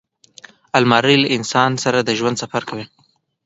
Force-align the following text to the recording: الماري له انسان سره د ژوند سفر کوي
الماري 0.77 1.15
له 1.21 1.27
انسان 1.37 1.71
سره 1.83 1.99
د 2.03 2.09
ژوند 2.19 2.35
سفر 2.43 2.61
کوي 2.69 2.85